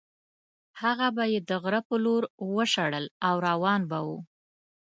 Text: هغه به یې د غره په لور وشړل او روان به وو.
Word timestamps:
هغه 0.81 1.07
به 1.15 1.23
یې 1.31 1.39
د 1.49 1.51
غره 1.63 1.81
په 1.87 1.95
لور 2.03 2.23
وشړل 2.55 3.05
او 3.27 3.35
روان 3.47 3.81
به 3.89 3.99
وو. 4.05 4.17